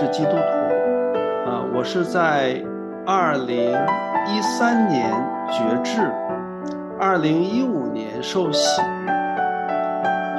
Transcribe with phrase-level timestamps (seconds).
[0.00, 2.56] 是基督徒，啊，我是在
[3.06, 3.70] 二零
[4.26, 5.10] 一三年
[5.50, 6.10] 觉志，
[6.98, 8.80] 二零一五年受洗，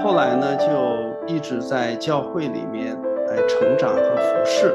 [0.04, 0.66] 后来呢就
[1.32, 4.70] 一直在教会里面来成长和服侍，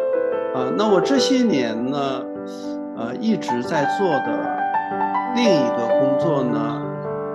[0.54, 1.98] 啊，那我这些年呢，
[2.96, 4.38] 呃，一直在做的
[5.34, 6.80] 另一个工作呢，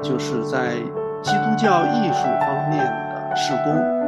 [0.01, 0.75] 就是在
[1.21, 4.01] 基督教艺术方面的施工。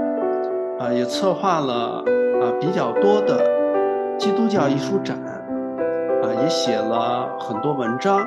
[0.79, 2.03] 啊，也策划了
[2.43, 8.19] 啊比较多的基督教艺术展，啊，也写了很多文章，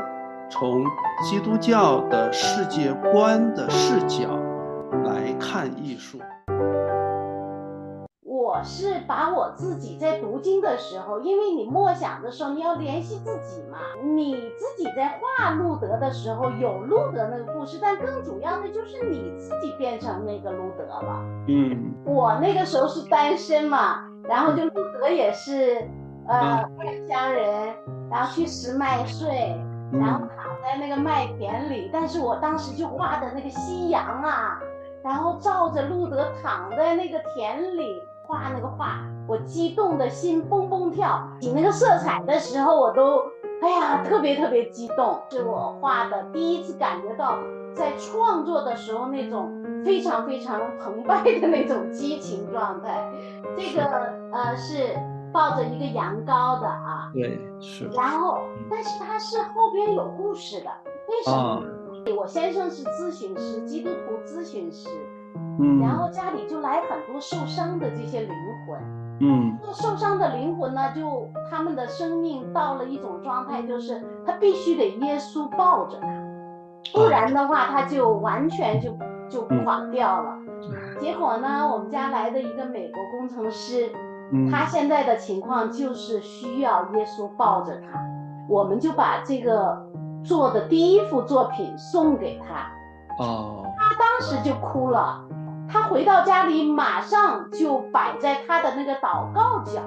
[0.48, 0.82] 从
[1.22, 4.28] 基督教的世界观的视角
[5.04, 6.18] 来看艺术。
[8.24, 13.76] 我是把我自己在读经的时候，因为你默想的时候，你要联系自己嘛。
[14.02, 21.22] 你自己在画路德的时候，有路德那个故事，但更主要的就是你自己变成那个路德了。
[21.48, 25.88] 嗯，我那个时候是单身嘛，然后就路德也是
[26.28, 27.74] 呃外乡人，
[28.10, 29.58] 然后去拾麦穗，
[29.92, 34.58] 然后躺在那个麦田里，但是我当时就画的那个夕阳啊，
[35.02, 38.02] 然后照着路德躺在那个田里。
[38.28, 41.22] 画那个画，我激动的心蹦蹦跳。
[41.40, 43.22] 洗那个色彩的时候，我都
[43.62, 45.16] 哎呀，特别特别激动。
[45.30, 47.38] 是我画的第一次感觉到，
[47.76, 53.08] 在创作的时候那种非常非常澎湃的那种激情状态。
[53.56, 53.84] 这个
[54.32, 54.96] 呃是
[55.32, 57.86] 抱着一个羊羔的啊，对，是。
[57.88, 60.70] 然后，但是它是后边有故事的，
[61.08, 61.62] 为什么？
[62.16, 64.88] 我先生是咨询师，基督徒咨询师。
[65.58, 68.30] 嗯，然后家里就来很多受伤的这些灵
[68.66, 68.78] 魂，
[69.20, 76.06] 嗯，这受伤的灵魂呢，就他们的生命到了一种状态，就是他必须得耶稣抱着他，
[76.92, 78.96] 不然的话他就完全就
[79.28, 80.38] 就垮掉了。
[81.00, 83.90] 结果呢，我们家来的一个美国工程师，
[84.50, 87.98] 他现在的情况就是需要耶稣抱着他，
[88.48, 89.76] 我们就把这个
[90.24, 95.22] 做的第一幅作品送给他，哦，他当时就哭了。
[95.68, 99.82] 他回到家里，马上就摆在他的那个祷告角，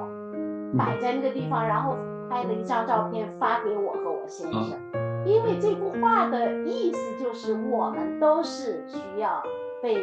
[0.77, 1.95] 摆在那个地方，然后
[2.29, 4.88] 拍了一张照片发给我和我先生。
[5.29, 9.43] 因为这幅画的意思就是我们都是需要
[9.81, 9.93] 被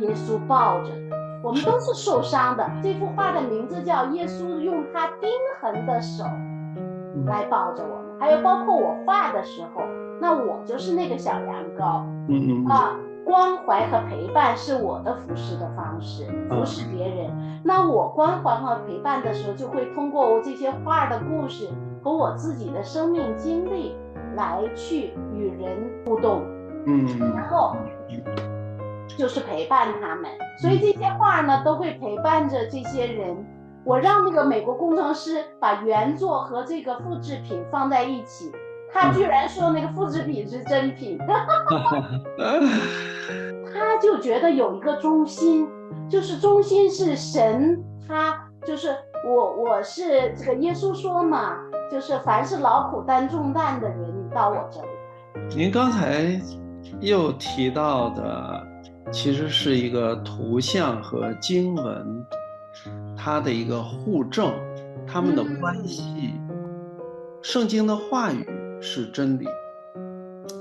[0.00, 2.66] 耶稣抱着的，我们都是受伤的。
[2.82, 5.28] 这幅画的名字叫《耶稣用他钉
[5.60, 6.24] 痕的手
[7.26, 9.82] 来抱着我们》，还有包括我画的时候，
[10.22, 12.96] 那我就是那个小羊羔，嗯嗯啊。
[13.22, 17.30] 关怀和陪伴是我的服侍的方式，服侍别人。
[17.62, 21.68] 那我关怀和陪伴的时候，就会通过我这些画的故事
[22.02, 23.94] 和我自己的生命经历
[24.36, 26.42] 来去与人互动，
[26.86, 27.76] 嗯，然后
[29.16, 30.30] 就是陪伴他们。
[30.58, 33.36] 所以这些画呢，都会陪伴着这些人。
[33.84, 38.52] 我让那个美国工程师把原作和这个复制品放在一起。
[38.92, 41.16] 他居然说那个复制品是真品，
[43.72, 45.68] 他就觉得有一个中心，
[46.08, 48.88] 就是中心是神，他就是
[49.24, 51.56] 我，我是这个耶稣说嘛，
[51.88, 55.56] 就是凡是劳苦担重担的人，你到我这里来。
[55.56, 56.40] 您刚才
[57.00, 58.66] 又提到的，
[59.12, 62.26] 其实是一个图像和经文，
[63.16, 64.52] 它的一个互证，
[65.06, 66.34] 它们的关系，
[67.42, 68.46] 圣经的话语。
[68.82, 69.44] 是真理，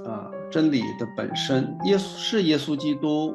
[0.06, 3.33] 啊，真理的本身，耶稣是耶稣基督，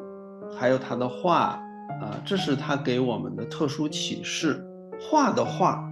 [0.55, 1.59] 还有他的话，
[2.03, 4.63] 啊，这是他给我们的特殊启示。
[5.01, 5.83] 话的话，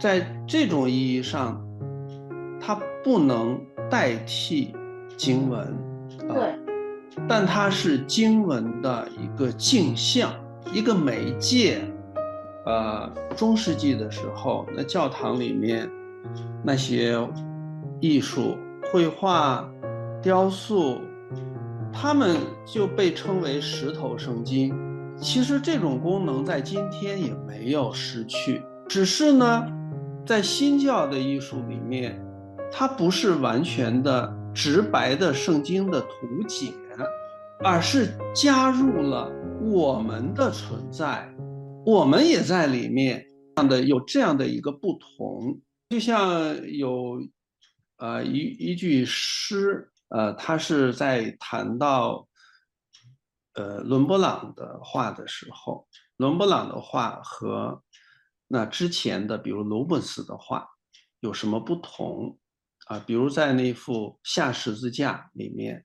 [0.00, 1.63] 在这种意义上，
[2.64, 4.74] 它不能代替
[5.16, 5.76] 经文，
[6.28, 6.54] 对，
[7.28, 10.32] 但它是经文的一个镜像，
[10.72, 11.80] 一个媒介。
[12.66, 15.90] 呃，中世纪的时候，那教堂里面
[16.62, 17.18] 那些。
[18.00, 18.58] 艺术、
[18.92, 19.66] 绘画、
[20.20, 21.00] 雕塑，
[21.90, 22.36] 他们
[22.66, 24.74] 就被称为石头圣经。
[25.16, 29.66] 其实这种功能在今天也没有失去，只是呢，
[30.26, 32.20] 在新教的艺术里面，
[32.76, 36.74] 它不是完全的直白的圣经的图解，
[37.62, 39.30] 而是加入了
[39.62, 41.32] 我们的存在，
[41.86, 43.24] 我们也在里面，
[43.54, 47.22] 这样的有这样的一个不同，就像有。
[47.96, 52.26] 呃，一一句诗，呃，他是在谈到，
[53.54, 55.86] 呃，伦勃朗的画的时候，
[56.16, 57.80] 伦勃朗的画和
[58.48, 60.66] 那之前的，比如卢布斯的画
[61.20, 62.36] 有什么不同
[62.84, 62.98] 啊？
[63.00, 65.84] 比如在那幅下十字架里面，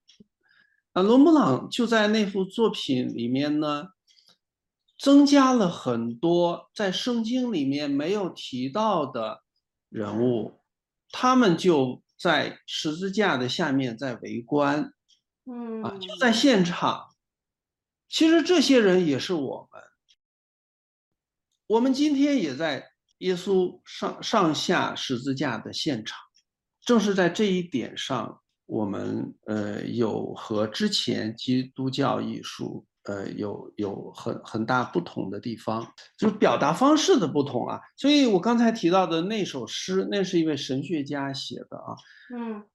[0.94, 3.90] 那伦勃朗就在那幅作品里面呢，
[4.98, 9.44] 增加了很多在圣经里面没有提到的
[9.90, 10.60] 人物，
[11.12, 14.94] 他们就在十字架的下面在围观，
[15.46, 17.16] 嗯啊，就在现场。
[18.10, 19.84] 其实这些人也是我们，
[21.68, 26.18] 我们今天也在耶稣上上下十字架的现场。
[26.89, 35.86] 正是在这一点上，我们呃有和之前基督教艺术呃有有很很大不同的地方，
[36.18, 37.80] 就是表达方式的不同啊。
[37.95, 41.94] 所以我刚才提到的那首诗，那是一位神学家写的啊。
[42.36, 42.65] 嗯，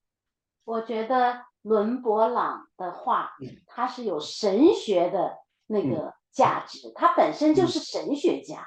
[0.63, 3.33] 我觉得伦勃朗的画，
[3.67, 8.65] 他是有神学的那个价值，他本身就是神学家。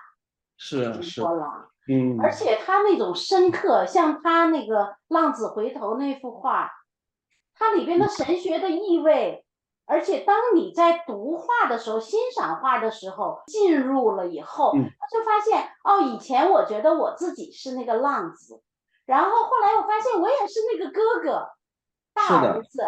[0.57, 6.69] 伦是是，勃朗，嗯，而且他那种深刻，像他那个《浪子回头》那幅画，
[7.53, 9.45] 它里边的神学的意味，
[9.85, 14.83] 而且当你在读画的时候、欣赏画的时候，进入了以后，嗯。
[14.99, 18.61] 他就发现哦，以前我觉得我自己是那个浪子，
[19.05, 21.47] 然后后来我发现我也是那个哥哥、
[22.13, 22.81] 大儿子，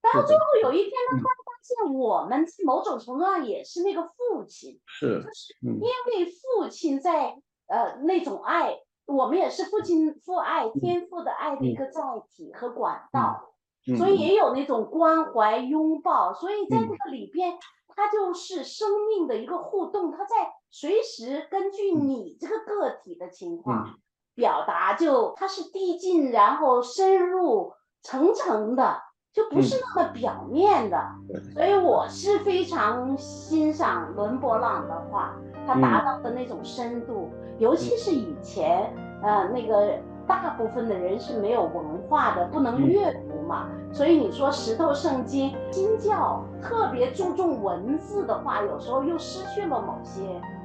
[0.00, 1.20] 然后最后有一天呢，嗯。
[1.20, 4.80] 突然发现我们某种程度上也是那个父亲。
[4.86, 12.00] 是，就是因为父亲在呃那种爱，我们也是父亲父爱天赋的爱的一个载
[12.30, 13.50] 体和管道，
[13.86, 17.58] 嗯所以也有那种关怀拥抱，所以在这嗯个里边，
[17.88, 23.94] 它就是生命的一个互动，它在随时根据嗯你这个个体的情况嗯
[24.34, 27.72] 表达就，它是递进然后深入
[28.02, 29.00] 层层的，
[29.32, 30.98] 就不是那么表面的。
[31.28, 38.92] 对所以我是非常欣赏伦勃朗的画，他达到的那种深度，尤其是以前
[39.22, 50.22] 呃那个大部分的人是没有文化的，不能嗯阅读嘛，所以你说石头圣经，新教特别注重文字的话，有时候又失去了某些，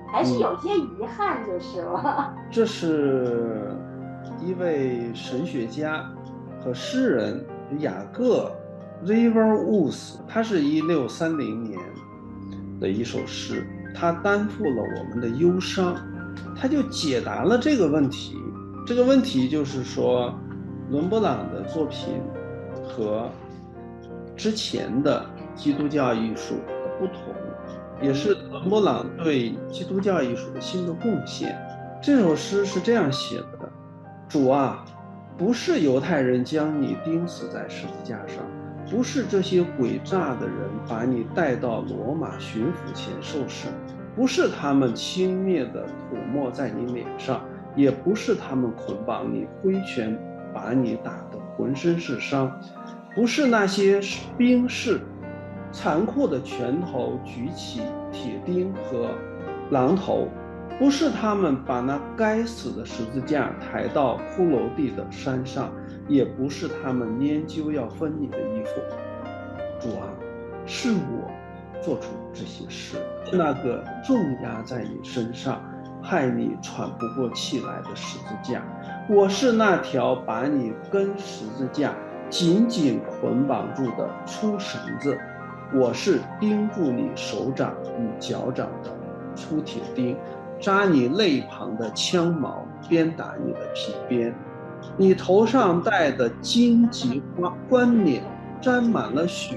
[0.07, 0.39] 还是嗯。
[0.39, 2.33] 有些遗憾就是了。
[2.50, 3.75] 这是
[4.39, 6.06] 一位神学家
[6.63, 7.45] 和诗人
[7.80, 8.51] 雅各
[9.06, 11.77] River Woods，他是一六三零年
[12.80, 15.95] 的一首诗，他担负了我们的忧伤，
[16.55, 18.35] 他就解答了这个问题。
[18.85, 20.33] 这个问题就是说，
[20.89, 22.21] 伦勃朗的作品
[22.83, 23.29] 和
[24.35, 27.33] 之前的基督教艺术的不同，
[28.01, 31.55] 也是伦勃朗对基督教艺术的新的贡献。
[32.01, 33.69] 这首诗是这样写的
[34.27, 34.83] ：“主啊，
[35.37, 38.37] 不是犹太人将你钉死在十字架上，
[38.89, 40.55] 不是这些诡诈的人
[40.87, 43.71] 把你带到罗马巡抚前受审，
[44.16, 47.42] 不是他们轻蔑的吐沫在你脸上，
[47.75, 50.18] 也不是他们捆绑你，挥拳
[50.54, 52.51] 把你打得浑身是伤，
[53.16, 54.01] 不是那些
[54.37, 54.99] 兵士
[55.71, 59.11] 残酷的拳头举起铁钉和
[59.71, 60.28] 榔头。”
[60.78, 65.73] 不是他们把那该死的十字架抬到骷髅地的山上，
[66.07, 68.80] 也不是他们研究要分你的衣服。
[69.81, 70.07] 主啊，
[70.66, 71.30] 是我
[71.81, 72.98] 做出这些事，
[73.31, 75.62] 那个重压在你身上，
[76.02, 78.62] 害你喘不过气来的十字架。
[79.09, 81.94] 我是那条把你跟十字架
[82.30, 85.18] 紧紧捆绑住的粗绳子，
[85.74, 88.92] 我是钉住你手掌与脚掌的
[89.36, 90.18] 粗铁钉。
[90.62, 94.36] 扎你肋旁的枪矛，鞭打你的皮鞭，
[94.98, 98.21] 你头上戴的荆棘花冠冕
[98.59, 99.56] 沾满了血，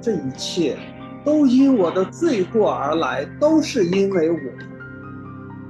[0.00, 0.78] 这一切
[1.24, 4.38] 都因我的罪过而来，都是因为我。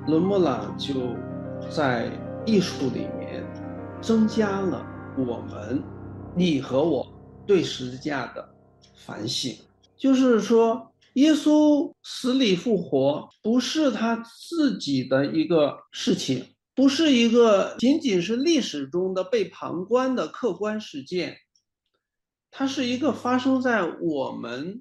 [0.07, 1.15] 伦勃朗就
[1.71, 2.11] 在
[2.45, 3.47] 艺术里面
[4.03, 4.85] 增加了
[5.17, 5.83] 我们，
[6.35, 7.07] 你和我
[7.47, 8.49] 对十字架的
[9.07, 9.57] 反省，
[9.97, 10.91] 就是说。
[11.15, 14.17] 耶稣死里复活不是他
[14.51, 16.45] 自己的一个事情，
[16.75, 21.37] 不是一个仅仅是历史中的被旁观的客观事件，
[22.51, 24.81] 它是一个发生在我们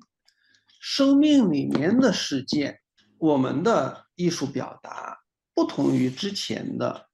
[0.85, 2.77] 生命里面的事件。
[3.17, 5.17] 我们的艺术表达
[5.55, 7.05] 不同于之前的，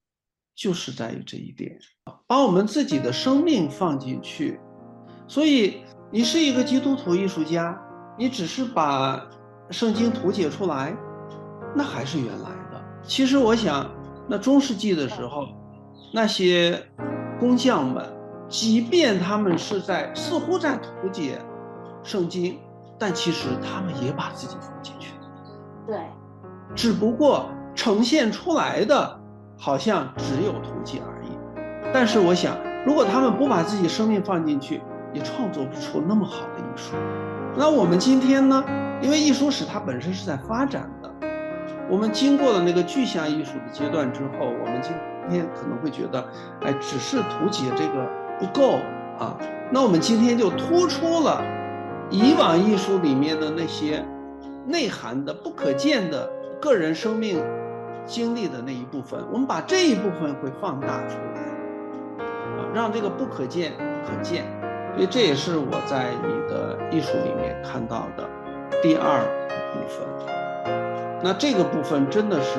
[0.56, 1.78] 就是在于这一点，
[2.26, 4.58] 把我们自己的生命放进去。
[5.28, 7.80] 所以，你是一个基督徒艺术家。
[8.18, 9.24] 你只是把
[9.70, 10.94] 圣经图解出来，
[11.74, 12.84] 那还是原来的。
[13.04, 13.88] 其实我想，
[14.28, 15.46] 那中世纪的时候，
[16.12, 16.84] 那些
[17.38, 18.04] 工匠们，
[18.48, 21.40] 即便他们是在似乎在图解
[22.02, 22.58] 圣经，
[23.00, 25.14] 但其实他们也把自己放进去。
[25.86, 25.98] 对，
[26.74, 29.18] 只不过呈现出来的
[29.58, 31.30] 好像只有图解而已。
[31.92, 34.82] 但是我想，如果他们不把自己生命放进去，
[35.14, 36.94] 也创作不出那么好的艺术。
[37.56, 38.62] 那我们今天呢？
[39.02, 41.10] 因为艺术史它本身是在发展的，
[41.88, 44.92] 我们经过了那个具象艺术的阶段之后，我们今
[45.30, 46.22] 天可能会觉得，
[46.60, 48.06] 哎，只是图解这个
[48.38, 48.78] 不够
[49.18, 49.34] 啊。
[49.72, 51.42] 那我们今天就突出了
[52.10, 54.04] 以往艺术里面的那些
[54.66, 56.28] 内涵的不可见的
[56.60, 57.40] 个人生命
[58.04, 62.24] 经历的那一部分，我们把这一部分会放大出来，
[62.58, 63.72] 啊，让这个不可见
[64.04, 64.44] 可见。
[64.96, 68.28] 所以这也是我在你的艺术里面看到的
[68.82, 69.20] 第二
[69.72, 70.04] 部分。
[71.22, 72.58] 那这个部分真的是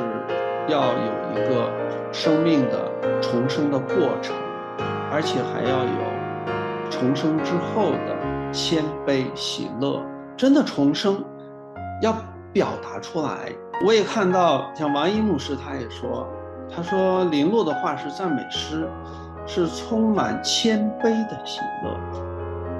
[0.70, 1.70] 要有一个
[2.14, 2.90] 生命的
[3.20, 4.34] 重生的过程，
[5.12, 8.16] 而且还要有重生之后的
[8.52, 10.02] 谦卑喜乐。
[10.38, 11.24] 真的重生
[12.02, 12.16] 要
[12.52, 13.52] 表达出来。
[13.86, 16.28] 我也看到，像王一牧师他也说，
[16.70, 18.90] 他说林落的话是赞美诗，
[19.46, 21.98] 是充满谦卑的喜乐，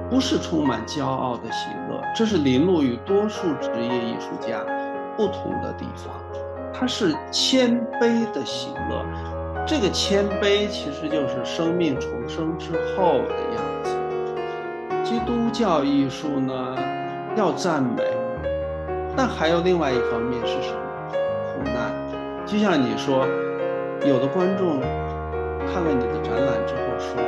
[0.10, 2.02] 不是充满骄傲的喜乐。
[2.16, 4.64] 这是林落与多数职业艺术家。
[5.18, 6.16] 不同的地方，
[6.74, 9.06] 他是谦卑的喜乐。
[9.68, 14.01] 这个谦卑其实就是生命重生之后的样子。
[15.22, 16.76] 基督教艺术呢，
[17.36, 18.02] 要赞美，
[19.16, 20.80] 但还有另外一方面是什么？
[21.54, 21.94] 苦难。
[22.44, 23.28] 就像你说，
[24.04, 24.82] 有的观众
[25.68, 27.22] 看了你的展览之后说，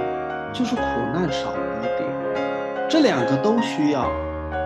[0.51, 0.81] 就是苦
[1.13, 2.89] 难少了一点。
[2.89, 4.09] 这两个都需要。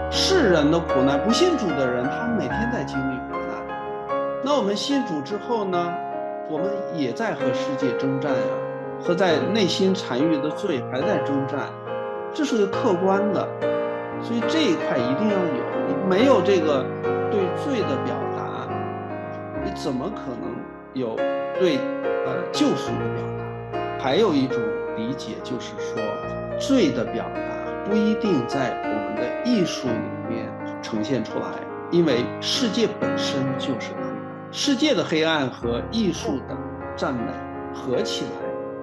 [0.09, 4.17] 世人的苦难，不信主的人，他们每天在经历苦难。
[4.41, 5.93] 那我们信主之后呢？
[6.49, 8.53] 我们也在和世界征战呀，
[9.01, 11.59] 和在内心残余的罪还在征战，
[12.37, 13.47] 这是个客观的。
[14.21, 16.85] 所以这一块一定要有，你没有这个
[17.31, 18.69] 对罪的表达，
[19.65, 20.55] 你怎么可能
[20.93, 21.15] 有
[21.59, 21.77] 对
[22.27, 23.23] 呃救赎的表
[23.79, 24.03] 达？
[24.03, 24.59] 还有一种
[24.95, 25.99] 理解就是说，
[26.59, 27.41] 罪的表达。
[27.89, 30.45] 不一定在我们的艺术里面
[30.81, 31.45] 呈现出来，
[31.89, 36.57] 因为世界本身就是黑暗，世界的黑暗和艺术的
[36.97, 37.31] 赞美
[37.73, 38.29] 合起来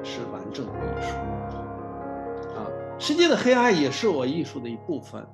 [0.02, 1.24] 是完整的艺术。
[3.04, 5.26] 啊，世界的黑暗也是我艺术的一部分。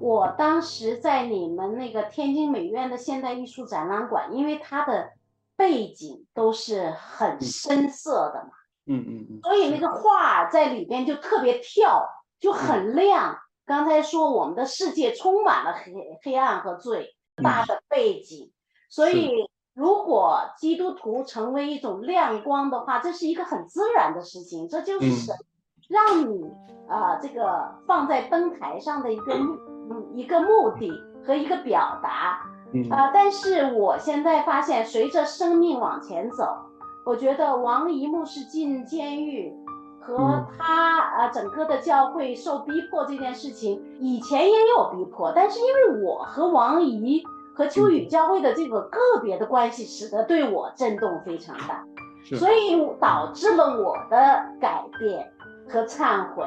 [0.00, 5.10] 我当时在你们那个天津美院的现代艺术展览馆，因为它的
[5.54, 8.50] 背景都是很深色的嘛，
[8.86, 12.08] 嗯嗯嗯，所以那个画在里边就特别跳。
[12.40, 13.36] 就很亮。
[13.66, 15.92] 刚才说我们的世界充满了黑
[16.22, 18.52] 黑暗和罪大的背景，
[18.88, 19.32] 所以
[19.74, 24.68] 如果基督徒成为一种亮光的话，这是一个很自然的事情。
[24.68, 25.34] 这就是神
[25.88, 26.44] 让你
[26.88, 29.58] 啊，这个放在灯台上的一个目
[29.90, 30.92] 嗯一个目的
[31.26, 32.40] 和一个表达
[32.90, 33.10] 啊。
[33.12, 36.44] 但是我现在发现，随着生命往前走，
[37.04, 39.52] 我觉得王一木是进监狱。
[40.00, 47.22] 和他啊，整个的教会受逼迫这件事情，以前也有逼迫，但是因为我和王姨
[47.54, 51.84] 和秋雨教会的这个个别的关系，使得对我震动非常大，
[52.38, 55.30] 所以导致了我的改变
[55.68, 56.44] 和忏悔，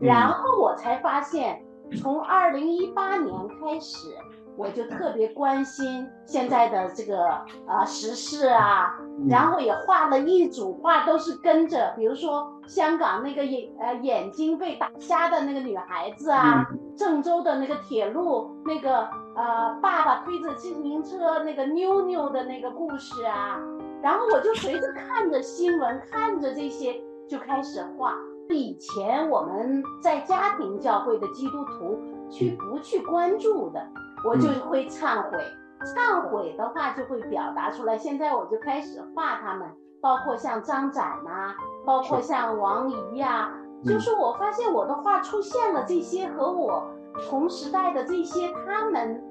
[0.00, 1.62] 然后我才发现，
[2.00, 4.08] 从二零一八年开始。
[4.56, 7.26] 我就特别关心现在的这个
[7.66, 8.96] 呃时事啊，
[9.28, 16.64] 然后也画了一组画，都是跟着，比如说香港那个眼呃眼睛被打瞎的那个女孩子啊，
[16.96, 19.00] 郑州的那个铁路那个
[19.34, 23.58] 呃爸爸推着自行车那个妞妞的那个故事啊，
[24.00, 26.94] 然后我就随着看着新闻，看着这些
[27.28, 28.14] 就开始画。
[28.50, 31.98] 以前我们在家庭教会的基督徒
[32.30, 33.80] 去不去关注的。
[34.26, 35.38] 我就会忏悔，
[35.84, 37.98] 忏悔的话就会表达出来。
[37.98, 39.68] 现在我就开始画他们，
[40.00, 43.52] 包括像张展呐，包括像王怡呀，
[43.84, 46.88] 就是我发现我的画出现了这些和我
[47.28, 49.22] 同时代的这些他们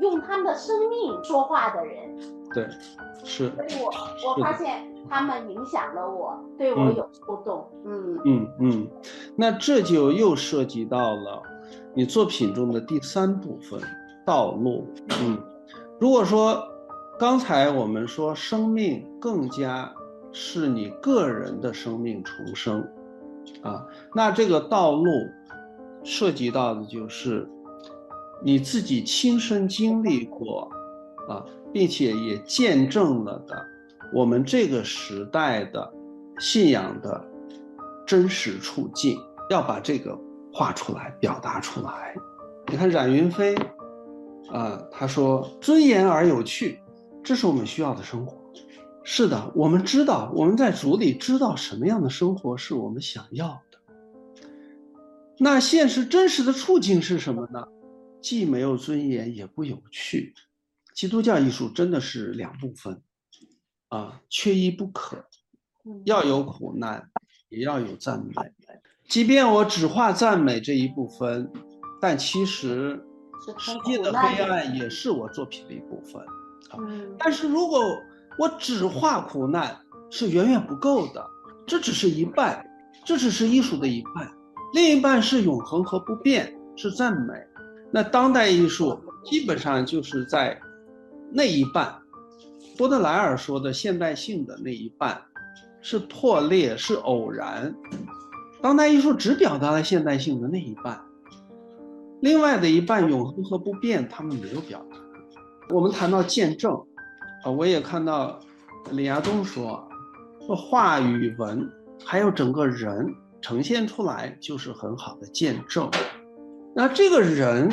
[0.00, 2.16] 用他们的生命说话的人，
[2.56, 2.66] 对，
[3.22, 3.50] 是。
[3.50, 3.92] 所以我
[4.30, 7.68] 我发现他们影响了我，对我有触动。
[7.84, 8.88] 嗯嗯嗯，
[9.36, 11.42] 那这就又涉及到了
[11.92, 13.78] 你作品中的第三部分。
[14.24, 14.88] 道路，
[15.20, 15.38] 嗯，
[16.00, 16.60] 如果说
[17.16, 19.94] 刚才我们说生命更加
[20.32, 22.80] 是你个人的生命重生，
[23.62, 25.12] 啊，那这个道路
[26.02, 27.48] 涉及到的就是
[28.42, 30.68] 你自己亲身经历过，
[31.28, 31.46] 啊，
[31.76, 33.62] 并且也见证了的
[34.10, 35.92] 我们这个时代的
[36.38, 37.22] 信仰的
[38.06, 39.18] 真实处境，
[39.50, 40.18] 要把这个
[40.50, 42.16] 画出来，表达出来。
[42.70, 43.54] 你看冉云飞。
[44.50, 46.80] 啊，他说尊严而有趣，
[47.22, 48.38] 这是我们需要的生活。
[49.04, 53.78] 是的，我们知道我们在主里知道什么样的生活是我们想要的。
[55.38, 57.68] 那现实真实的处境是什么呢？
[58.22, 60.32] 既没有尊严，也不有趣。
[60.96, 63.02] 基督教艺术真的是两部分，
[63.88, 65.22] 啊，缺一不可，
[66.06, 67.10] 要有苦难，
[67.50, 68.32] 也要有赞美。
[69.06, 71.52] 即便我只画赞美这一部分，
[72.00, 72.98] 但其实
[73.58, 76.22] 世界的黑暗也是我作品的一部分。
[76.70, 76.80] 啊，
[77.18, 77.78] 但是如果
[78.38, 79.78] 我只画苦难，
[80.10, 81.22] 是远远不够的。
[81.66, 82.66] 这只是一半，
[83.04, 84.32] 这只是艺术的一半，
[84.72, 87.34] 另一半是永恒和不变，是赞美。
[87.92, 90.58] 那当代艺术基本上就是在
[91.36, 91.94] 那一半，
[92.78, 95.20] 波德莱尔说的现代性的那一半，
[95.82, 97.74] 是破裂，是偶然。
[98.62, 100.98] 当代艺术只表达了现代性的那一半，
[102.22, 104.96] 另外的一半永恒和不变，他们没有表达。
[105.74, 106.72] 我们谈到见证，
[107.44, 108.40] 啊，我也看到
[108.92, 109.86] 李亚东说。
[110.56, 111.70] 话语文，
[112.02, 115.90] 还有整个人呈现出来，就是很好的见证。
[116.74, 117.68] 那这个人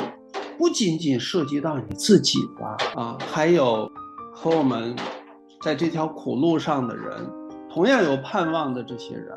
[0.58, 3.90] 不仅仅涉及到你自己的啊，还有
[4.32, 4.94] 和我们
[5.62, 7.30] 在这条苦路上的人，
[7.70, 9.28] 同样有盼望的这些人，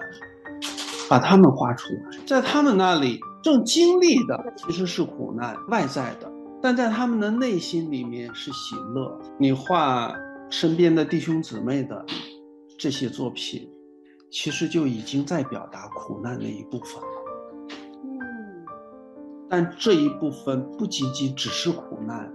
[1.09, 9.19] 把他们画出来，在他们那里正经历的其实是苦难，外在的，但在他们的内心里面是喜乐。
[9.39, 10.13] 你画
[10.49, 12.05] 身边的弟兄姊妹的。
[12.79, 13.67] 这些作品，
[14.29, 17.01] 其实就已经在表达苦难的一部分
[19.49, 22.29] 但这一部分不仅仅只是苦难，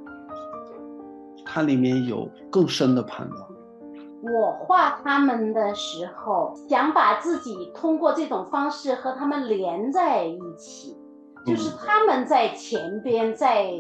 [1.45, 3.49] 它里面有更深的盼望。
[4.23, 10.97] 我画他们的时候，想把自己通过这种方式和他们连在一起，
[11.45, 13.73] 就是他们在前边，在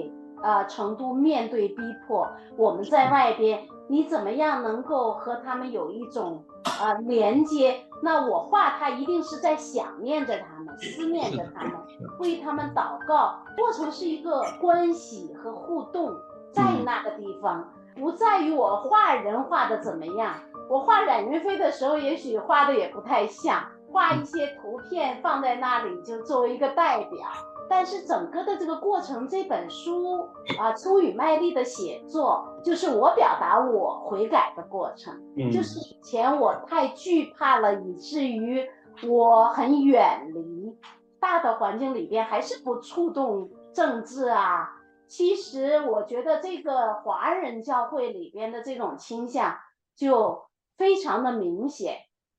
[0.42, 6.44] 呃成都面对逼迫，我们在外边，你怎么样能够和他们有一种？
[6.64, 7.84] 啊，连接。
[8.02, 11.72] 那我画他一定是在想念着他们，思念着他们，
[12.18, 13.38] 为他们祷告。
[13.56, 16.12] 过程是一个关系和互动，
[16.52, 20.34] 在那个地方，不在于我画人画的怎么样。
[20.68, 27.20] 我画冉云飞的时候，也许画的也不太像，画一些图片放在那里，就作为一个代表。
[27.68, 35.14] 但是整个的这个过程，这本书啊，粗与卖力的写作，就是我表达我悔改的过程。
[35.36, 38.68] 嗯，就是以前我太惧怕了，以至于
[39.08, 40.76] 我很远离
[41.18, 44.68] 大的环境里边，还是不触动政治啊。
[45.08, 49.56] 其实我觉得这个华人教会里边的这种倾向
[49.96, 50.44] 就
[50.76, 51.96] 非常的明显，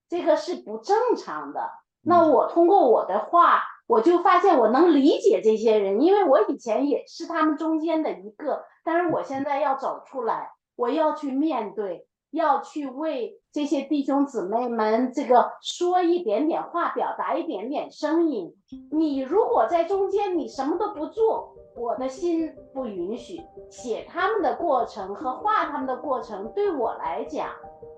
[0.07, 1.71] 这个是不正常的。
[2.01, 3.63] 那我通过我的话。
[3.87, 18.55] 我就发现我能理解这些人，因为我以前也是他们中间的一个，但是我现在要走出来，我要去面对，要去为这些弟兄姊妹们这个说一点点话，表达一点点声音。
[18.91, 23.41] 你如果在中间，你什么都不做，我的心不允许。
[23.69, 27.49] 写他们的过程和画他们的过程，对我来讲，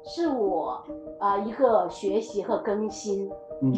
[0.04, 0.84] 是我
[1.20, 3.30] 啊一个学习和更新。
[3.62, 3.74] 嗯，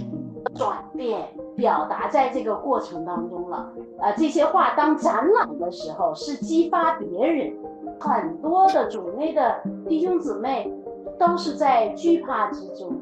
[0.55, 3.69] 转变表达在这个过程当中了。
[3.99, 7.53] 呃，这些话当展览的时候是激发别人，
[7.99, 10.71] 很多的主内的弟兄姊妹
[11.19, 13.01] 都是在惧怕之中。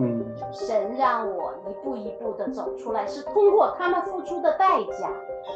[0.00, 5.10] 嗯，神让我一步一步的走出来，是通过他们付出的代价，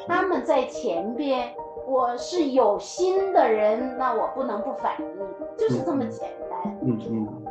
[0.08, 1.54] 他们在前边。
[1.84, 5.06] 我是有心的人，那我不能不反应，
[5.58, 6.78] 就是这么简单。
[6.80, 7.41] 嗯嗯嗯。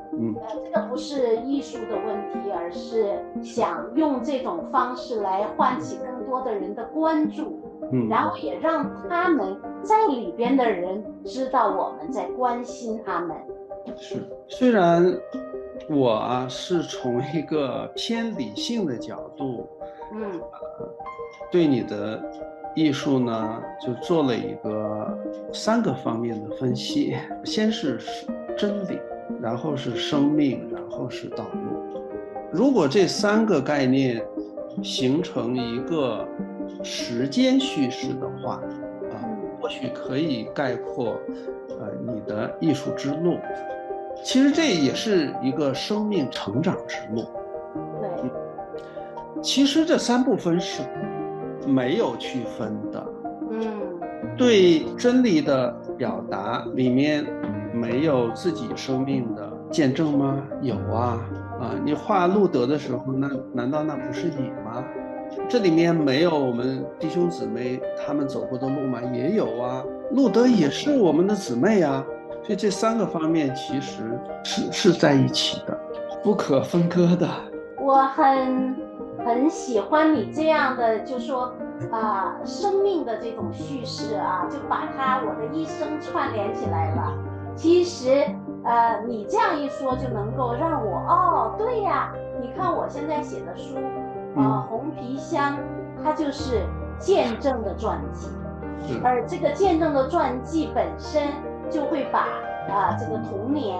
[0.42, 7.60] 呃，这个不是艺术的问题，而是想用这种方式来唤起更多的人的关注，
[7.92, 13.36] 嗯，然后也让他们在里边的人知道我们在关心他们。
[13.96, 15.06] 是，虽然
[15.90, 19.68] 我啊是从一个偏理性的角度，
[20.14, 20.40] 嗯，
[21.52, 22.22] 对你的。
[22.74, 25.06] 艺术呢，就做了一个
[25.52, 28.00] 三个方面的分析，先是
[28.58, 28.98] 真理，
[29.39, 32.02] 然后是生命，然后是道路。
[32.52, 34.20] 如果这三个概念
[34.82, 36.28] 形成一个
[36.84, 38.56] 时间叙事的话，
[39.12, 39.22] 啊，
[39.60, 41.15] 或许可以概括，
[41.80, 43.38] 呃，你的艺术之路。
[44.24, 47.24] 其实这也是一个生命成长之路。
[48.00, 48.32] 对。
[49.41, 50.82] 其实这三部分是。
[51.67, 53.08] 没有区分的，
[53.52, 53.62] 嗯，
[54.36, 57.24] 对真理的表达里面
[57.74, 60.42] 没有自己生命的见证吗？
[60.62, 61.20] 有啊，
[61.60, 64.84] 啊，你画路德的时候，那难道那不是你吗？
[65.48, 69.02] 这里面没有我们弟兄姊妹他们走过的路吗？
[69.14, 72.06] 也有啊，路德也是我们的姊妹啊，
[72.44, 74.04] 所以这三个方面其实
[74.44, 75.78] 是是在一起的，
[76.24, 77.28] 不可分割的。
[77.80, 78.76] 我很。
[79.24, 81.54] 很喜欢你这样的，就说
[81.92, 87.14] 啊生命的这种叙事啊，就把它我的一生串联起来了。
[87.62, 88.26] 其实，
[88.63, 93.76] 呃，你这样一说，就能够让我哦，对呀，你看我现在写的书，
[94.36, 95.60] 啊，红皮箱，
[96.04, 96.63] 它就是
[96.97, 98.30] 见证的传记，
[99.04, 101.21] 而这个见证的传记本身
[101.69, 102.21] 就会把
[102.67, 103.78] 啊这个童年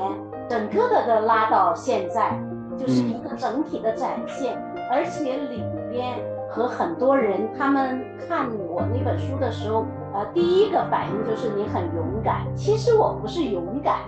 [0.47, 2.39] 整个的的拉到现在，
[2.77, 6.19] 就是一个整体的展现，而且里边
[6.51, 9.87] 和很多人他们看我那本书的时候。
[10.13, 12.45] 呃，第一个反应就是你很勇敢。
[12.56, 14.00] 其实我不是勇敢，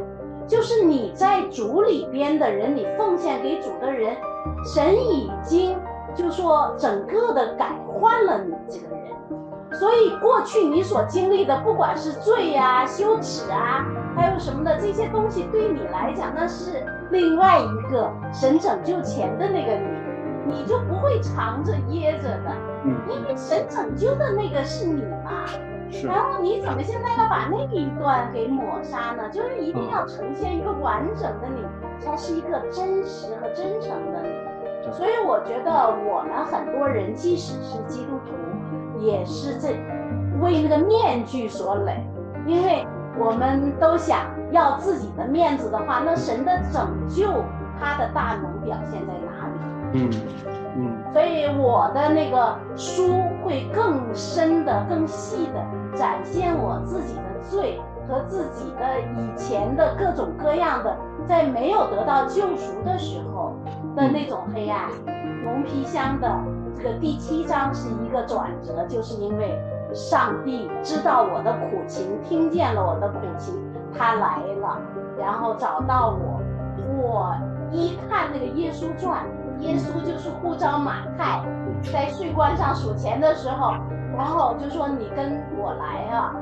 [0.48, 4.16] 就是你在主里边的人，你奉献给主的人，
[4.66, 5.78] 神已经
[6.13, 9.04] 就说整个的改换了你这个人。
[9.80, 13.84] 所以过去你所经历的，不管是罪呀、羞耻啊，
[14.16, 19.74] 还有什么的这些东西，对你来讲那是另外一个神拯救前的那个
[20.46, 22.52] 你，你就不会藏着掖着的，
[23.10, 25.46] 因为神拯救的那个是你嘛。
[26.03, 29.29] 然后你怎么现在要把那一段给抹杀呢？
[29.29, 31.62] 就是一定要呈现一个完整的你，
[31.99, 34.91] 才是一个真实和真诚的你。
[34.91, 39.69] 所以我觉得我们很多人，即使是基督徒，也是这
[40.41, 42.03] 为那个面具所累，
[42.45, 42.86] 因为
[43.17, 47.27] 我们都想要自己的面子的话，那神的拯救，
[47.79, 50.19] 他的大能表现在哪里？
[50.75, 50.91] 嗯。
[51.13, 55.63] 所以我的那个书会更深的、更细的
[55.95, 60.95] 展现我自己的罪和自己的以前的各种各样的，
[61.27, 63.53] 在没有得到救赎的时候
[63.95, 64.89] 的那种黑暗。
[65.43, 66.29] 蒙皮箱的
[66.75, 69.60] 这个第七章是一个转折，就是因为
[69.93, 73.53] 上帝知道我的苦情，听见了我的苦情，
[73.97, 74.79] 他来了，
[75.19, 76.39] 然后找到我。
[76.95, 77.36] 我
[77.71, 79.25] 一看那个耶稣传。
[79.60, 81.41] 耶稣就是呼召马太，
[81.84, 83.73] 在税关上数钱的时候，
[84.15, 86.36] 然后就说你跟我来啊！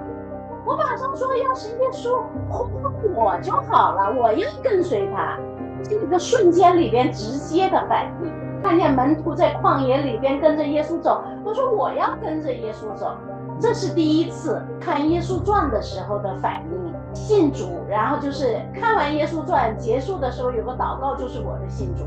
[0.66, 2.70] 我马上说，要是耶稣呼
[3.16, 5.38] 我就好了，我要跟随他。
[5.84, 13.16] 这个瞬间里边直接的反应，看见门徒在旷野里边跟着耶稣走，我说我要跟着耶稣走。
[13.60, 22.04] 这是第一次看耶稣传的时候的反应，信主，然后就是看完耶稣传结束的时候有个祷告，就是我的信主。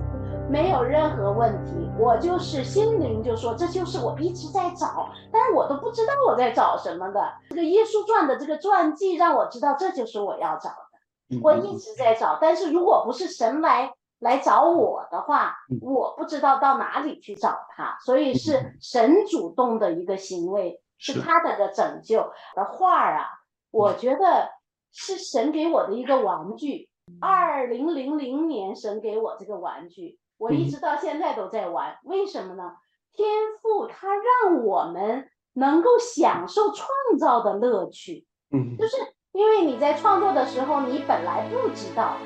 [0.51, 7.21] 没有任何问题，我就是心灵就说这就是我一直在找，但是我都不知道我在找什么的。
[7.51, 22.21] 这个耶稣传的这个传记让我知道这就是我要找的，我一直在找，但是如果不是神来来找我的话，我不知道到哪里去找他，所以是神主动的一个行为，是他的个拯救。
[22.55, 23.27] 的画儿啊，
[23.73, 24.51] 我觉得
[24.93, 26.89] 是神给我的一个玩具，
[27.21, 30.19] 二零零零年神给我这个玩具。
[30.39, 32.73] 我一直到现在都在玩，为什么呢？
[33.13, 33.29] 天
[33.63, 38.27] 赋它让我们能够享受创造的乐趣。
[38.51, 38.97] 嗯，就是
[39.33, 42.17] 因为你在创作的时候，你本来不知道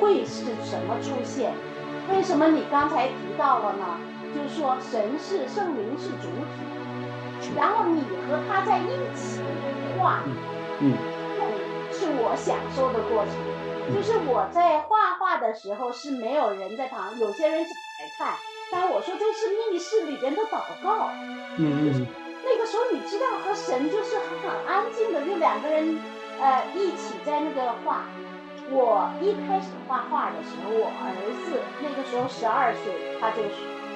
[0.00, 1.54] 会是什么出现。
[2.10, 3.98] 为什么你刚才提到了呢？
[4.34, 6.28] 就是说神是圣灵是主
[7.46, 9.40] 体，然后你和他在一起
[9.96, 10.22] 画，
[10.80, 10.92] 嗯，
[11.92, 13.32] 是我享受的过程。
[13.94, 15.13] 就是我在画画
[15.46, 18.34] 的时候是没有人在旁，有些人想来看，
[18.72, 21.10] 但我说这是密室里边的祷告。
[21.58, 22.06] 嗯嗯。
[22.46, 25.98] 那个时候你知道和神就是很安静的，就两个人
[26.40, 28.04] 呃一起在那个画。
[28.70, 31.12] 我一开始画画的时候，我儿
[31.44, 33.42] 子那个时候十二岁，他就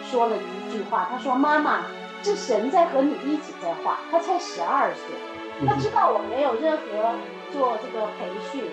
[0.05, 1.85] 说了一句话，他说：“妈妈，
[2.23, 7.15] 是神在和你一起在画。”他才十二岁，他知道我没有任何
[7.51, 8.65] 做这个培训。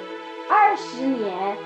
[0.50, 1.58] 二十年，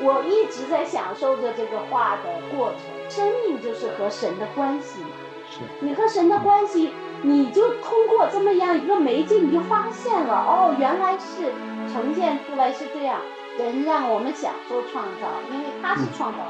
[0.00, 2.22] 我一直在享受着这个画的
[2.54, 3.10] 过程。
[3.10, 5.08] 生命就是和神的关系嘛。
[5.50, 5.60] 是。
[5.80, 11.52] 你和神的关系，你就通过这么样一个媒介，你就发现了哦，原来是
[11.92, 13.20] 呈现出来是这样。
[13.58, 16.44] 人让我们享受创造，因为他是创造者。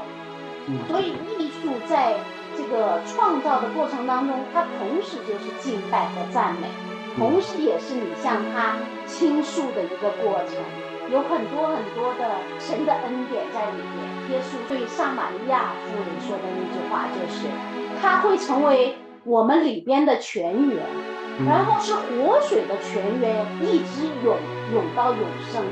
[0.67, 0.79] 嗯。
[0.87, 2.15] 所以艺术在
[2.57, 6.67] 这个创造的过程当中，它同时就是敬拜和赞美，
[7.17, 8.77] 同时也是你向他
[9.17, 10.55] 倾诉的一个过程。
[11.09, 14.31] 有很多很多的神的恩典在里面。
[14.31, 17.47] 耶稣对撒玛利亚夫人说的那句话就是：
[18.01, 20.83] 他会成为我们里边的泉源，
[21.47, 24.35] 然后是活水的泉源，一直涌
[24.73, 25.63] 涌到永生。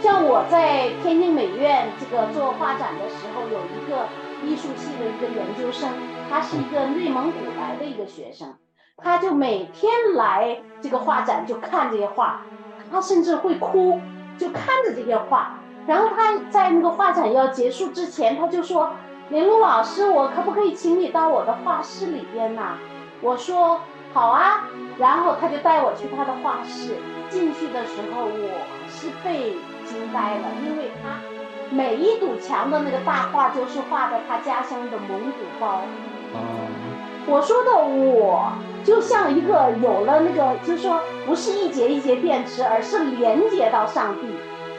[0.00, 4.06] 像我在天津美院这个做画展的时候，有一个
[4.46, 5.90] 艺术系的一个研究生，
[6.30, 8.54] 他是一个内蒙古来的一个学生，
[8.96, 12.46] 他就每天来这个画展就看这些画，
[12.90, 14.00] 他甚至会哭。
[14.38, 18.92] 就看着这些画，然后他在那个画展要结束之前，他就说
[19.30, 22.62] ：“林璐老师，我可不可以请你到我的画室里边呢？”
[23.20, 23.80] 我说
[24.14, 24.68] ：“好啊。
[24.96, 26.94] 然后他就带我去他的画室，
[27.28, 31.18] 进去的时候我是被惊呆了，因为他
[31.74, 35.82] 每一堵墙的那个大画就是画的他家乡的蒙古包。
[36.32, 36.38] 哦，
[37.26, 38.52] 我说的我
[38.88, 44.26] 就像一个有了那个，就是说不是一节一节电池，而是连接到上帝，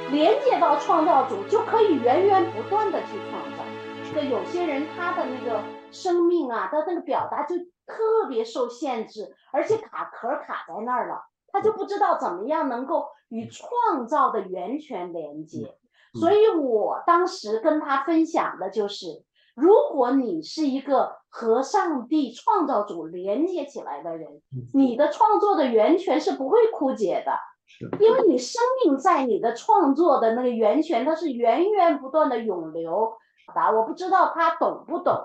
[0.09, 3.63] 连接到创造主，就可以源源不断的去创造。
[4.03, 11.21] 这个有些人他的那个生命啊，他那个表达就特别受限制，而且卡壳卡在那儿了，
[11.53, 15.77] 他就不知道怎么样能够与创造的源泉连接。
[16.19, 19.23] 所以我当时跟他分享的就是，
[19.59, 24.41] 如果你是一个和上帝创造主连接起来的人，
[24.73, 27.33] 你的创作的源泉是不会枯竭的，
[27.99, 33.13] 因为你生命在你的创作的那个源泉，它是源源不断的涌流。
[33.55, 35.15] 答我不知道他懂不懂，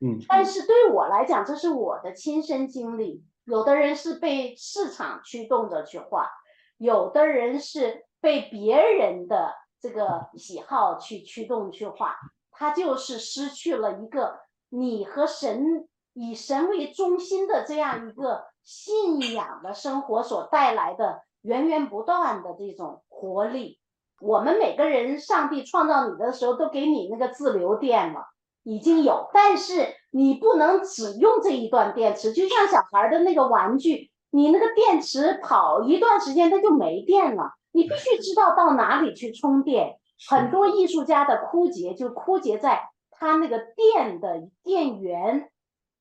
[0.00, 3.24] 嗯，但是对我来讲，这是我的亲身经历。
[3.44, 6.30] 有的人是被市场驱动着去画，
[6.78, 12.14] 有的人是被别人的这个喜好去驱动去画，
[12.56, 14.38] 他就是失去了一个
[14.68, 23.78] 你和神以神为中心的这样一个信仰的生活所带来的源源不断的这种活力。
[24.20, 28.20] 我们每个人，上帝创造你的时候都给你那个自留电了，
[28.62, 39.98] 已经有，但是你不能只用这一段电池，就像小孩的那个玩具，你那个电池跑一段时间它就没电了，你必须知道到哪里去充电。
[40.28, 45.50] 很多艺术家的枯竭就枯竭在他那个电的电源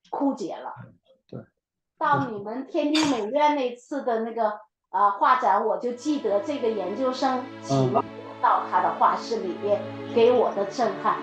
[0.09, 0.73] 枯竭了。
[1.29, 1.41] 对，
[1.97, 4.59] 到你们天津美院那次的那个。
[4.93, 8.03] 呃，画展我就记得这个研究生请我
[8.39, 9.81] 到他的画室里边
[10.13, 11.17] 给我的震撼。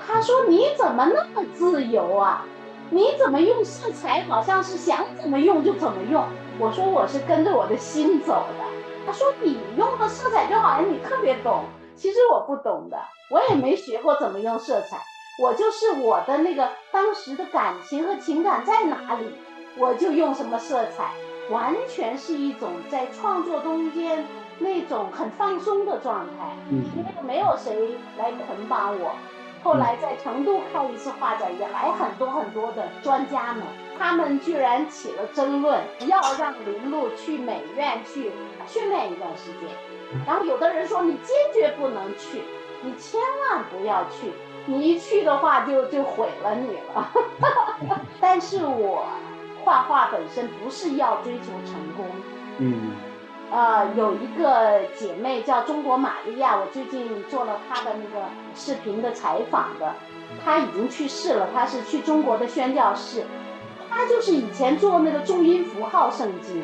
[0.00, 2.46] 他说：“你怎么那么自由啊？
[2.88, 6.24] 你怎么用色彩好像是想怎么用就怎么用？”
[6.58, 8.64] 我说：“我是跟着我的心走的。”
[9.04, 11.64] 他说：“你用的色彩就好像你特别懂，
[12.00, 12.98] 其实我不懂的，
[13.30, 14.98] 我也没学过怎么用色彩，
[15.42, 19.34] 我就是我的那个当时的感情和情感在哪里，
[19.76, 21.12] 我就用什么色彩。”
[21.50, 24.24] 完全是一种在创作中间
[24.60, 29.16] 那种很放松的状态，嗯，因为没有谁来捆绑我。
[29.64, 33.64] 后来在成都开一次画展，也来很多很多的专家们，
[33.98, 38.30] 他们居然起了争论，要让林路去美院去
[38.68, 39.68] 训练一段时间。
[40.26, 42.42] 然后有的人说你坚决不能去，
[42.82, 44.32] 你千万不要去，
[44.66, 47.10] 你一去的话就就毁了你了。
[48.20, 49.06] 但是我。
[49.62, 52.06] 画画本身不是要追求成功，
[52.60, 52.92] 嗯，
[53.50, 59.94] 呃，有一个姐妹叫中国玛利亚，我最近做了她的那个视频的采访的，
[60.42, 63.22] 她已经去世了，她是去中国的宣教士，
[63.90, 66.62] 她就是以前做那个注音符号圣经，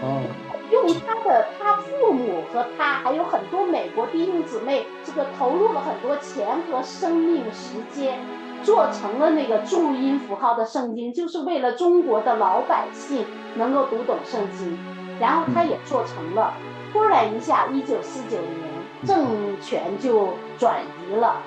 [0.00, 0.22] 哦，
[0.70, 8.18] 用他的他父母和他还有很多美国弟兄姊妹，这个投入了很多钱和生命时间。
[8.64, 14.76] 做成了那个注音符号的圣经，就是为了中国的老百姓能够读懂圣经。
[15.20, 16.52] 然后他也做成了，
[16.92, 21.40] 突然一下，一九四九年政权就转移了，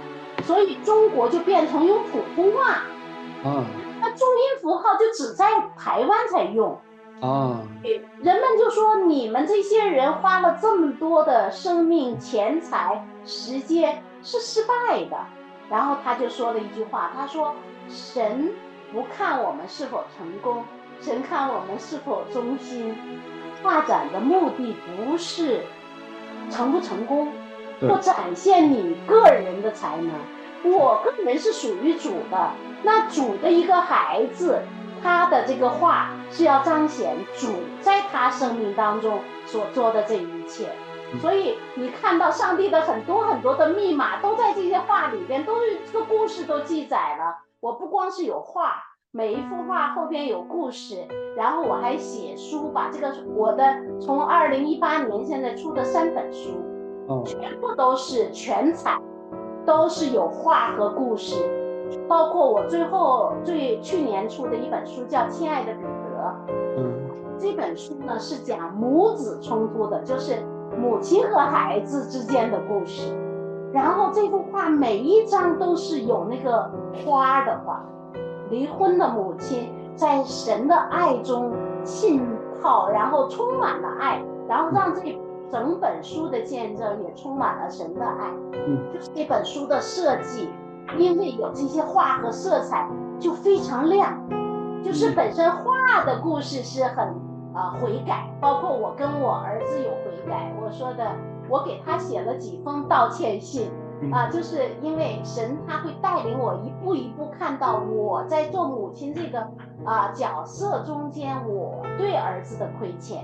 [0.43, 2.83] 所以中国就变成用普通话。
[3.43, 3.65] 嗯，
[3.99, 5.45] 那注音符号就只在
[5.77, 6.79] 台湾才用。
[7.21, 7.61] 啊，
[8.21, 15.17] 人们就说你们这些人花了这么多的生命、钱财、时间是失败的。
[15.69, 17.55] 然后他就说了一句话，他说
[17.87, 18.51] ：“神
[18.91, 20.65] 不看我们是否成功，
[20.99, 22.93] 神看我们是否忠心。
[23.63, 25.61] 画展的目的不是
[26.49, 27.31] 成不成功，
[27.79, 30.09] 不展现你个人的才能。
[30.63, 32.51] 我个人是属于主的，
[32.83, 34.61] 那主的一个孩子，
[35.01, 37.47] 他的这个画是要彰显主
[37.81, 40.69] 在他生命当中所做的这一切。”
[41.19, 47.35] 所以你看到上帝的很多很多的密码都在这些画里边，都是这个故事都记载了。
[47.59, 56.51] 我不光是有画，每一幅画后边有故事，然后我还写书，把这个我的从二零一八年现在出的三本书，
[57.07, 58.97] 哦，全部都是全彩，
[59.65, 61.35] 都是有画和故事，
[62.07, 65.89] 包括我最后最去年出的一本书叫《亲爱的彼得》，
[66.77, 66.93] 嗯，
[67.37, 70.37] 这本书呢是讲母子冲突的，就是。
[70.79, 73.13] 母亲和孩子之间的故事，
[73.73, 76.71] 然后这幅画每一张都是有那个
[77.03, 77.83] 花的画，
[78.49, 81.51] 离婚的母亲在神的爱中
[81.83, 82.25] 浸
[82.61, 85.19] 泡，然后充满了爱，然后让这
[85.51, 88.31] 整本书的见证也充满了神的爱。
[88.53, 90.49] 嗯，就是这本书的设计，
[90.97, 94.17] 因为有这些画和色彩，就非常亮。
[94.83, 97.07] 就是本身画的故事是很
[97.53, 100.53] 啊悔改，包括我跟我儿子有悔改。
[100.61, 101.11] 我说的，
[101.49, 103.71] 我给他写了几封道歉信
[104.11, 109.39] 啊，就是因为神他会带领我一步一步看到我在做母亲这个
[109.85, 113.23] 啊角色中间我对儿子的亏欠，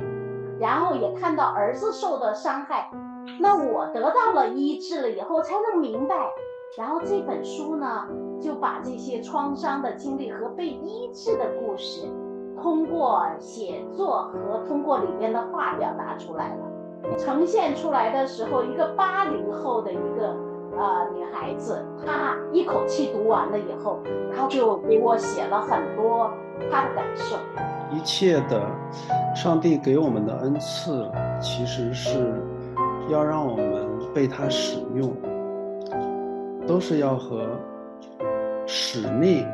[0.59, 2.91] 然后也看到儿子受的伤害，
[3.39, 6.15] 那我得到了医治了以后才能明白。
[6.77, 8.05] 然后这本书呢，
[8.39, 12.07] 就把这些创伤的经历和被医治的故事，
[12.61, 17.17] 通过写作和通过里面的话表达出来了。
[17.17, 20.35] 呈现出来的时候，一个八零后的一个
[20.77, 23.99] 呃女孩子，她一口气读完了以后，
[24.35, 26.29] 她就给我写了很多
[26.69, 27.37] 她的感受。
[27.91, 28.61] 一切的，
[29.35, 32.41] 上帝给我们的恩赐，其实是
[33.09, 35.13] 要让我们被他使用。
[36.67, 37.47] 都是要和
[38.69, 39.47] 使命，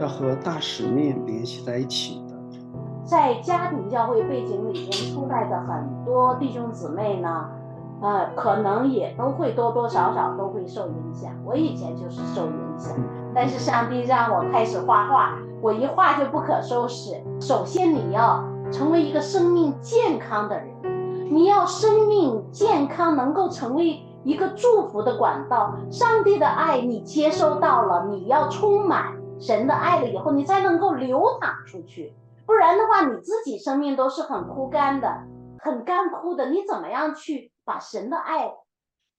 [0.00, 2.34] 要和大使命联系在一起的。
[3.04, 7.48] 在家庭教会背景里面出来的很多弟兄姊妹呢，
[8.02, 11.30] 呃，可能也都会多多少少都会受影响。
[11.44, 12.96] 我以前就是受影响，
[13.32, 17.22] 但是上帝让我开始画画，我一画就不可收拾。
[17.40, 20.68] 首先你要成为一个生命健康的人，
[21.30, 24.02] 你要生命健康能够成为。
[24.24, 32.14] 一个祝福的管道，上帝的爱你接收到了，你要充满神的爱了以后，你才能够流淌出去。
[32.44, 35.22] 不然的话，你自己生命都是很枯干的，
[35.60, 36.50] 很干枯的。
[36.50, 38.52] 你怎么样去把神的爱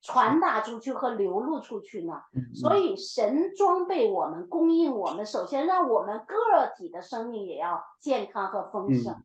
[0.02, 2.14] 传达出去和流露出去呢？
[2.54, 6.36] 所以，神装备我们，供应我们，首先让我们个
[6.78, 9.16] 体的生命也要健康和丰盛。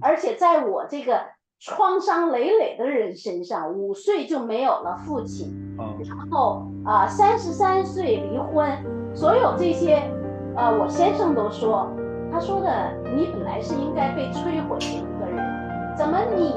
[0.00, 1.37] 而且，在我这个。
[1.60, 8.70] 创伤累累的人身上，五岁就没有了父亲，然后啊，三十三岁离婚，
[9.12, 10.00] 所有这些，
[10.54, 11.90] 呃，我先生都说，
[12.30, 16.54] 他说的，你本来是应该被摧毁的一个人，怎么你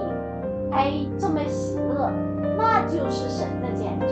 [0.71, 2.11] 还这么喜乐？
[2.55, 4.09] 那就是神的见证，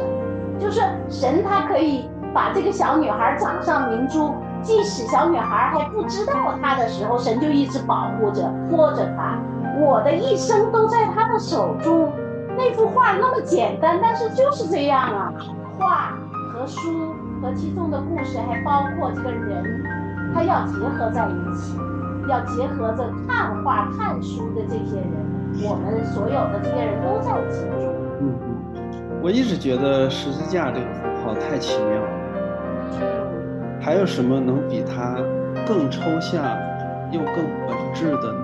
[0.57, 9.39] 就是神他可以把这个小女孩掌上明珠，即使小女孩还不知道他的时候，神就一直保护着、托着她。
[9.79, 12.11] 我的一生都在他的手中，
[12.57, 15.33] 那幅画那么简单，但是就是这样啊。
[15.77, 16.17] 画
[16.53, 19.63] 和书和其中的故事，还包括这个人，
[20.33, 21.77] 他要结合在一起，
[22.27, 25.09] 要结合着看画看书的这些人，
[25.63, 27.95] 我们所有的这些人都在其中。
[28.19, 28.33] 嗯
[28.75, 32.09] 嗯，我一直觉得十字架这个符号太奇妙了，
[33.79, 35.15] 还有什么能比它
[35.65, 36.43] 更抽象
[37.11, 38.35] 又更本质的？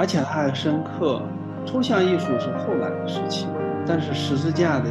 [0.00, 1.20] 而且它还深刻，
[1.66, 3.50] 抽象艺术是后来的事情，
[3.86, 4.86] 但是十字架的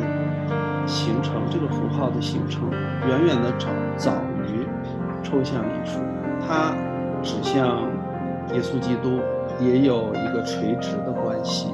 [0.86, 2.70] 形成，这个符号的形成，
[3.08, 4.12] 远远的早早
[4.46, 4.68] 于
[5.24, 6.00] 抽象艺术。
[6.48, 6.76] 它
[7.24, 7.90] 指向
[8.54, 9.20] 耶稣基督，
[9.60, 11.74] 也有一个垂直的关系，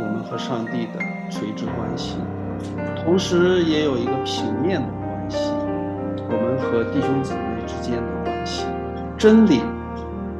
[0.00, 1.00] 我们和上帝的
[1.30, 2.16] 垂直关系，
[3.04, 5.52] 同时也有一个平面的关系，
[6.30, 8.64] 我们和弟兄姊妹之间的关系，
[9.18, 9.60] 真理、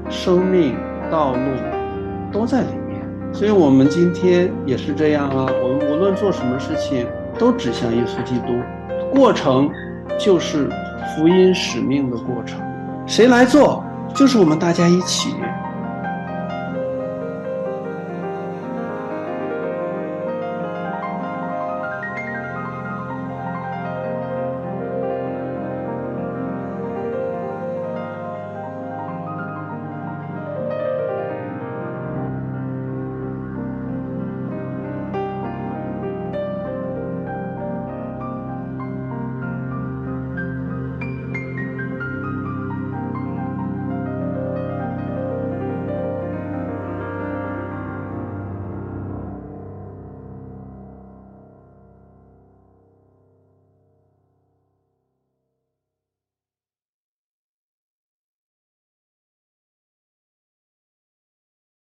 [0.09, 0.75] 生命。
[1.11, 1.39] 道路
[2.35, 3.01] 都在里面，
[3.33, 5.47] 所以我们今天也是这样啊。
[5.63, 7.07] 我们无论做什么事情，
[7.39, 8.53] 都指向耶稣基督，
[9.17, 9.71] 过程
[10.19, 10.69] 就是
[11.15, 12.61] 福音使命的过程。
[13.07, 13.85] 谁来做，
[14.17, 15.33] 就是我们大家一起。